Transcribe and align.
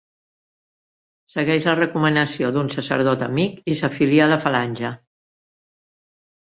Segueix 1.33 1.67
la 1.67 1.75
recomanació 1.81 2.51
d'un 2.57 2.73
sacerdot 2.77 3.27
amic 3.29 3.63
i 3.75 3.79
s'afilia 3.83 4.27
a 4.29 4.33
la 4.35 4.43
Falange. 4.47 4.97